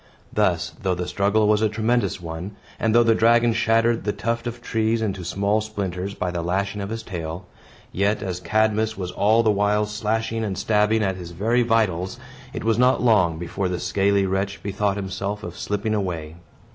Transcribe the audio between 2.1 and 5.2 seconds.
one, and though the dragon shattered the tuft of trees